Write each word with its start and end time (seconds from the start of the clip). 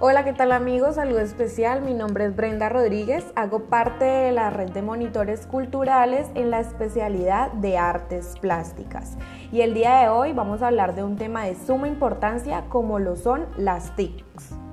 Hola, 0.00 0.24
¿qué 0.24 0.32
tal 0.32 0.50
amigos? 0.50 0.96
Saludo 0.96 1.20
especial, 1.20 1.80
mi 1.80 1.94
nombre 1.94 2.26
es 2.26 2.34
Brenda 2.34 2.68
Rodríguez, 2.68 3.24
hago 3.36 3.66
parte 3.66 4.04
de 4.04 4.32
la 4.32 4.50
red 4.50 4.70
de 4.70 4.82
monitores 4.82 5.46
culturales 5.46 6.26
en 6.34 6.50
la 6.50 6.58
especialidad 6.58 7.52
de 7.52 7.78
artes 7.78 8.34
plásticas. 8.40 9.16
Y 9.52 9.60
el 9.60 9.72
día 9.72 9.98
de 9.98 10.08
hoy 10.08 10.32
vamos 10.32 10.62
a 10.62 10.66
hablar 10.66 10.96
de 10.96 11.04
un 11.04 11.16
tema 11.16 11.44
de 11.44 11.54
suma 11.54 11.86
importancia 11.86 12.64
como 12.68 12.98
lo 12.98 13.14
son 13.14 13.46
las 13.56 13.94
TICs. 13.94 14.63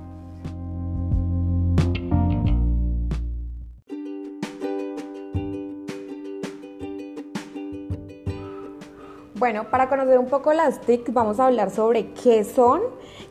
Bueno, 9.42 9.72
para 9.72 9.90
conocer 9.90 10.20
un 10.20 10.28
poco 10.28 10.54
las 10.54 10.82
TIC 10.82 11.12
vamos 11.14 11.40
a 11.40 11.48
hablar 11.48 11.72
sobre 11.72 12.12
qué 12.14 12.44
son, 12.44 12.80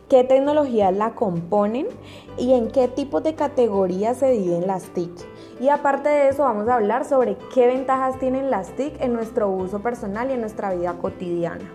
qué 0.09 0.25
tecnologías 0.25 0.93
la 0.93 1.15
componen 1.15 1.87
y 2.37 2.53
en 2.55 2.69
qué 2.73 2.89
tipos 2.89 3.23
de 3.23 3.37
categorías 3.37 4.17
se 4.17 4.33
dividen 4.33 4.67
las 4.67 4.93
TIC. 4.93 5.13
Y 5.61 5.69
aparte 5.69 6.09
de 6.09 6.31
eso 6.31 6.43
vamos 6.43 6.67
a 6.69 6.75
hablar 6.75 7.05
sobre 7.05 7.37
qué 7.55 7.69
ventajas 7.69 8.19
tienen 8.19 8.51
las 8.51 8.75
TIC 8.75 9.01
en 9.01 9.13
nuestro 9.13 9.51
uso 9.51 9.83
personal 9.83 10.29
y 10.31 10.33
en 10.33 10.41
nuestra 10.41 10.75
vida 10.75 10.95
cotidiana. 10.95 11.71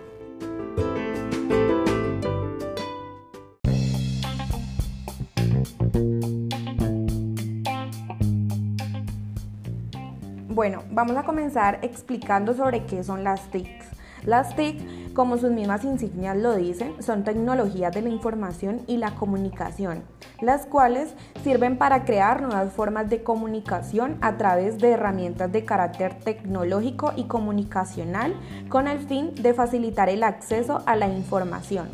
Bueno, 10.50 10.82
vamos 10.90 11.16
a 11.16 11.22
comenzar 11.22 11.78
explicando 11.80 12.52
sobre 12.52 12.84
qué 12.84 13.02
son 13.02 13.24
las 13.24 13.50
TIC. 13.50 13.95
Las 14.26 14.56
TIC, 14.56 15.14
como 15.14 15.38
sus 15.38 15.52
mismas 15.52 15.84
insignias 15.84 16.36
lo 16.36 16.56
dicen, 16.56 17.00
son 17.00 17.22
tecnologías 17.22 17.92
de 17.92 18.02
la 18.02 18.08
información 18.08 18.82
y 18.88 18.96
la 18.96 19.14
comunicación, 19.14 20.02
las 20.40 20.66
cuales 20.66 21.14
sirven 21.44 21.78
para 21.78 22.04
crear 22.04 22.42
nuevas 22.42 22.72
formas 22.72 23.08
de 23.08 23.22
comunicación 23.22 24.18
a 24.22 24.36
través 24.36 24.78
de 24.78 24.90
herramientas 24.90 25.52
de 25.52 25.64
carácter 25.64 26.18
tecnológico 26.18 27.12
y 27.14 27.24
comunicacional 27.24 28.34
con 28.68 28.88
el 28.88 28.98
fin 28.98 29.32
de 29.36 29.54
facilitar 29.54 30.08
el 30.08 30.24
acceso 30.24 30.82
a 30.86 30.96
la 30.96 31.06
información. 31.06 31.88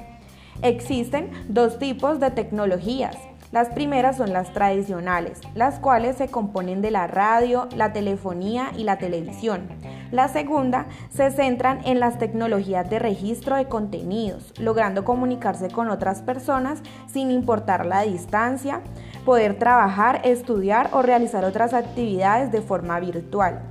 Existen 0.62 1.30
dos 1.48 1.78
tipos 1.78 2.18
de 2.18 2.30
tecnologías, 2.30 3.16
las 3.52 3.68
primeras 3.68 4.16
son 4.16 4.32
las 4.32 4.54
tradicionales, 4.54 5.38
las 5.54 5.78
cuales 5.78 6.16
se 6.16 6.28
componen 6.28 6.80
de 6.80 6.90
la 6.90 7.06
radio, 7.06 7.68
la 7.76 7.92
telefonía 7.92 8.72
y 8.78 8.84
la 8.84 8.96
televisión. 8.96 9.68
La 10.12 10.28
segunda 10.28 10.88
se 11.10 11.30
centran 11.30 11.80
en 11.86 11.98
las 11.98 12.18
tecnologías 12.18 12.88
de 12.90 12.98
registro 12.98 13.56
de 13.56 13.66
contenidos, 13.66 14.52
logrando 14.58 15.06
comunicarse 15.06 15.70
con 15.70 15.88
otras 15.88 16.20
personas 16.20 16.80
sin 17.06 17.30
importar 17.30 17.86
la 17.86 18.02
distancia, 18.02 18.82
poder 19.24 19.58
trabajar, 19.58 20.20
estudiar 20.24 20.90
o 20.92 21.00
realizar 21.00 21.46
otras 21.46 21.72
actividades 21.72 22.52
de 22.52 22.60
forma 22.60 23.00
virtual. 23.00 23.62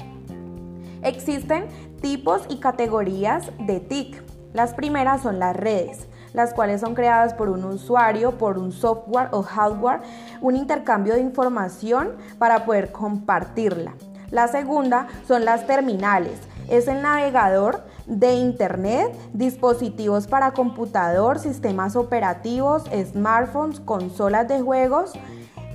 Existen 1.03 1.67
tipos 2.01 2.41
y 2.49 2.57
categorías 2.57 3.51
de 3.59 3.79
TIC. 3.79 4.23
Las 4.53 4.73
primeras 4.73 5.21
son 5.21 5.37
las 5.37 5.55
redes 5.55 6.07
las 6.33 6.53
cuales 6.53 6.79
son 6.79 6.95
creadas 6.95 7.33
por 7.33 7.49
un 7.49 7.65
usuario, 7.65 8.37
por 8.37 8.57
un 8.57 8.71
software 8.71 9.27
o 9.31 9.43
hardware, 9.43 9.99
un 10.39 10.55
intercambio 10.55 11.15
de 11.15 11.19
información 11.19 12.13
para 12.39 12.63
poder 12.63 12.93
compartirla. 12.93 13.93
La 14.31 14.47
segunda 14.47 15.07
son 15.27 15.43
las 15.43 15.67
terminales. 15.67 16.39
Es 16.69 16.87
el 16.87 17.01
navegador 17.01 17.83
de 18.05 18.33
Internet, 18.33 19.13
dispositivos 19.33 20.27
para 20.27 20.53
computador, 20.53 21.37
sistemas 21.37 21.97
operativos, 21.97 22.83
smartphones, 23.11 23.81
consolas 23.81 24.47
de 24.47 24.61
juegos. 24.61 25.11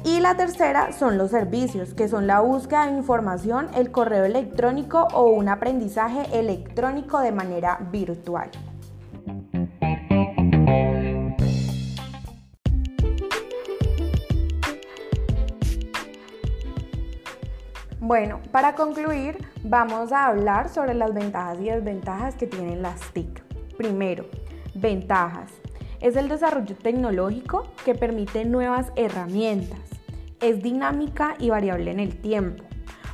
Y 0.05 0.21
la 0.21 0.37
tercera 0.37 0.93
son 0.93 1.19
los 1.19 1.33
servicios, 1.33 1.93
que 1.93 2.09
son 2.09 2.27
la 2.27 2.41
búsqueda 2.41 2.87
de 2.87 2.97
información, 2.97 3.69
el 3.75 3.91
correo 3.91 4.25
electrónico 4.25 5.07
o 5.13 5.25
un 5.25 5.49
aprendizaje 5.49 6.39
electrónico 6.39 7.21
de 7.21 7.33
manera 7.33 7.79
virtual. 7.91 8.51
Bueno, 18.09 18.41
para 18.53 18.77
concluir, 18.77 19.37
vamos 19.65 20.13
a 20.13 20.27
hablar 20.27 20.69
sobre 20.69 20.95
las 20.95 21.13
ventajas 21.13 21.59
y 21.61 21.65
desventajas 21.65 22.37
que 22.37 22.47
tienen 22.47 22.81
las 22.81 23.01
TIC. 23.13 23.43
Primero, 23.77 24.27
ventajas. 24.77 25.51
Es 26.01 26.15
el 26.15 26.29
desarrollo 26.29 26.77
tecnológico 26.77 27.67
que 27.85 27.97
permite 27.97 28.45
nuevas 28.45 28.93
herramientas. 28.95 29.81
Es 30.41 30.63
dinámica 30.63 31.35
y 31.41 31.51
variable 31.51 31.91
en 31.91 31.99
el 31.99 32.21
tiempo. 32.21 32.63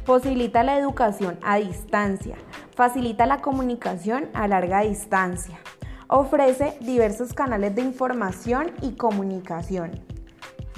Posibilita 0.04 0.62
la 0.62 0.78
educación 0.78 1.38
a 1.42 1.56
distancia. 1.56 2.36
Facilita 2.76 3.25
la 3.25 3.41
comunicación 3.41 4.28
a 4.34 4.47
larga 4.47 4.82
distancia. 4.82 5.58
Ofrece 6.06 6.76
diversos 6.82 7.32
canales 7.32 7.75
de 7.75 7.81
información 7.81 8.72
y 8.82 8.97
comunicación. 8.97 9.92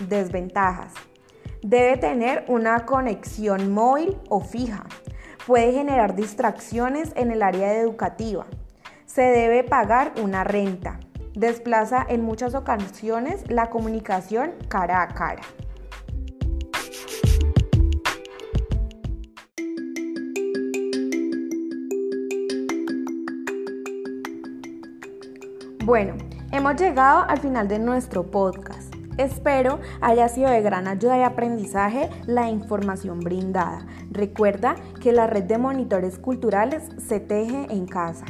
Desventajas 0.08 0.92
Debe 1.66 1.97
tener 1.97 2.44
una 2.48 2.84
conexión 2.84 3.72
móvil 3.72 4.19
o 4.28 4.41
fija. 4.41 4.84
Puede 5.47 5.72
generar 5.72 6.14
distracciones 6.14 7.10
en 7.16 7.30
el 7.30 7.42
área 7.42 7.72
educativa. 7.72 8.44
Se 9.06 9.22
debe 9.22 9.64
pagar 9.64 10.12
una 10.22 10.44
renta. 10.44 11.00
Desplaza 11.32 12.04
en 12.06 12.22
muchas 12.22 12.54
ocasiones 12.54 13.50
la 13.50 13.70
comunicación 13.70 14.53
cara 14.69 15.00
a 15.00 15.08
cara. 15.08 15.41
Bueno, 25.82 26.14
hemos 26.53 26.76
llegado 26.76 27.24
al 27.26 27.41
final 27.41 27.69
de 27.69 27.78
nuestro 27.78 28.30
podcast. 28.30 28.73
Espero 29.16 29.78
haya 30.00 30.28
sido 30.28 30.50
de 30.50 30.60
gran 30.60 30.88
ayuda 30.88 31.19
y 31.19 31.22
aprendizaje 31.22 32.10
la 32.26 32.50
información 32.50 33.20
brindada. 33.20 33.86
Recuerda 34.10 34.75
que 35.00 35.12
la 35.12 35.26
red 35.26 35.44
de 35.44 35.58
monitores 35.58 36.19
culturales 36.19 36.82
se 36.98 37.20
teje 37.20 37.66
en 37.70 37.86
casa. 37.86 38.24